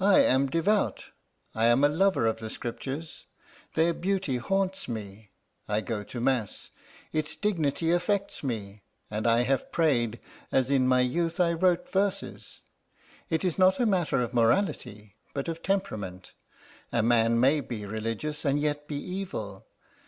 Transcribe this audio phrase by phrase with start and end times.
[0.00, 1.10] "I am devout;
[1.54, 3.24] I am a lover of the Scriptures
[3.74, 5.30] their beauty haunts me;
[5.68, 6.70] I go to mass
[7.12, 8.80] its dignity affects me;
[9.12, 10.18] and I have prayed,
[10.50, 12.62] as in my youth I wrote verses.
[13.30, 16.32] It is not a matter of morality, but of temperament.
[16.90, 19.68] A man may be religious and yet be evil.